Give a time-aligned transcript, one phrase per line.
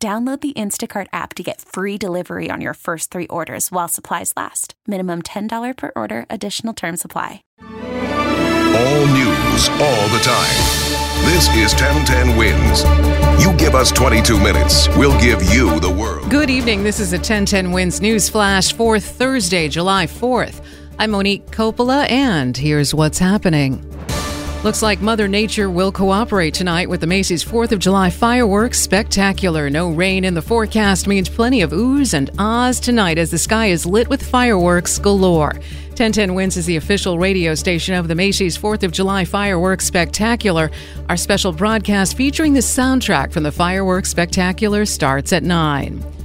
[0.00, 4.32] Download the Instacart app to get free delivery on your first three orders while supplies
[4.36, 4.74] last.
[4.86, 7.42] Minimum $10 per order, additional term supply.
[7.60, 10.54] All news, all the time.
[11.26, 12.84] This is 1010 Wins.
[13.42, 16.30] You give us 22 minutes, we'll give you the world.
[16.30, 16.84] Good evening.
[16.84, 20.64] This is a 1010 Wins News Flash for Thursday, July 4th.
[21.00, 23.84] I'm Monique Coppola, and here's what's happening.
[24.64, 29.70] Looks like Mother Nature will cooperate tonight with the Macy's 4th of July fireworks spectacular.
[29.70, 33.66] No rain in the forecast means plenty of oohs and ahs tonight as the sky
[33.66, 35.54] is lit with fireworks galore.
[35.90, 40.72] 1010 Wins is the official radio station of the Macy's 4th of July fireworks spectacular.
[41.08, 46.17] Our special broadcast featuring the soundtrack from the fireworks spectacular starts at 9.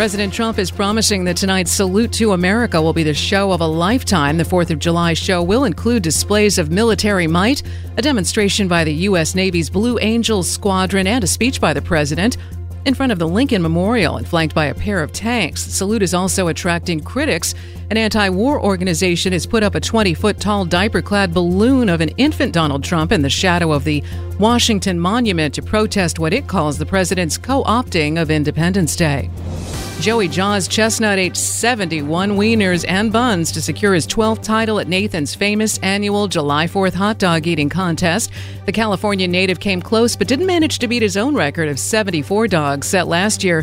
[0.00, 3.66] President Trump is promising that tonight's Salute to America will be the show of a
[3.66, 4.38] lifetime.
[4.38, 7.62] The 4th of July show will include displays of military might,
[7.98, 9.34] a demonstration by the U.S.
[9.34, 12.38] Navy's Blue Angels Squadron, and a speech by the president.
[12.86, 16.02] In front of the Lincoln Memorial and flanked by a pair of tanks, The Salute
[16.02, 17.54] is also attracting critics.
[17.90, 22.00] An anti war organization has put up a 20 foot tall diaper clad balloon of
[22.00, 24.02] an infant Donald Trump in the shadow of the
[24.38, 29.28] Washington Monument to protest what it calls the president's co opting of Independence Day.
[30.00, 35.34] Joey Jaws Chestnut ate 71 wieners and buns to secure his 12th title at Nathan's
[35.34, 38.32] famous annual July 4th hot dog eating contest.
[38.64, 42.48] The California native came close but didn't manage to beat his own record of 74
[42.48, 43.62] dogs set last year.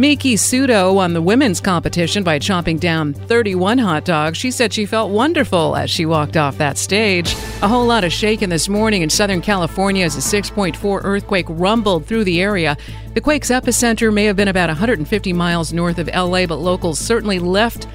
[0.00, 4.38] Miki Sudo won the women's competition by chomping down 31 hot dogs.
[4.38, 7.34] She said she felt wonderful as she walked off that stage.
[7.60, 12.06] A whole lot of shaking this morning in Southern California as a 6.4 earthquake rumbled
[12.06, 12.78] through the area.
[13.12, 17.38] The quake's epicenter may have been about 150 miles north of LA, but locals certainly
[17.38, 17.86] left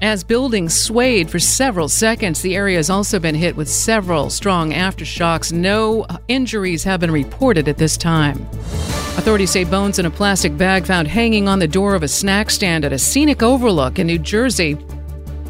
[0.00, 4.72] as buildings swayed for several seconds, the area has also been hit with several strong
[4.72, 5.52] aftershocks.
[5.52, 8.48] No injuries have been reported at this time.
[9.18, 12.50] Authorities say bones in a plastic bag found hanging on the door of a snack
[12.50, 14.76] stand at a scenic overlook in New Jersey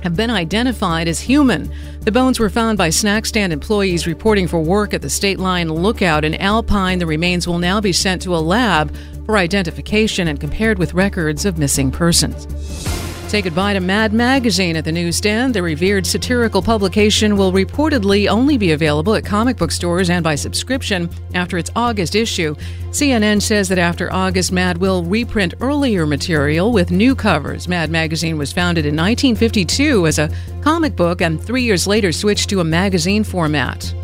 [0.03, 1.73] have been identified as human.
[2.01, 5.69] The bones were found by snack stand employees reporting for work at the State Line
[5.69, 6.99] Lookout in Alpine.
[6.99, 8.95] The remains will now be sent to a lab
[9.27, 12.47] for identification and compared with records of missing persons.
[13.33, 15.55] Say goodbye to Mad Magazine at the newsstand.
[15.55, 20.35] The revered satirical publication will reportedly only be available at comic book stores and by
[20.35, 22.55] subscription after its August issue.
[22.91, 27.69] CNN says that after August, Mad will reprint earlier material with new covers.
[27.69, 32.51] Mad Magazine was founded in 1952 as a comic book and three years later switched
[32.51, 33.95] to a magazine format.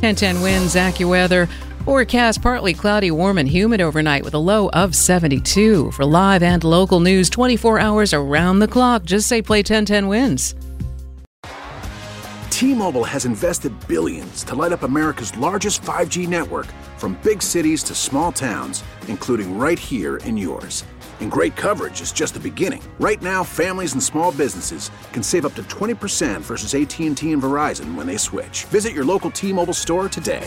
[0.00, 1.50] 1010 wins, AccuWeather.
[1.84, 5.90] Forecast partly cloudy, warm, and humid overnight with a low of 72.
[5.92, 10.54] For live and local news 24 hours around the clock, just say play 1010 wins.
[12.50, 17.84] T Mobile has invested billions to light up America's largest 5G network from big cities
[17.84, 20.84] to small towns, including right here in yours.
[21.20, 22.82] And great coverage is just the beginning.
[22.98, 27.94] Right now, families and small businesses can save up to 20% versus AT&T and Verizon
[27.94, 28.64] when they switch.
[28.64, 30.46] Visit your local T-Mobile store today.